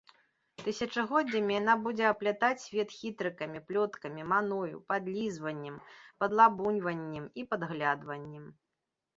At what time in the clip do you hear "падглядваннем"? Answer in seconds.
7.53-8.51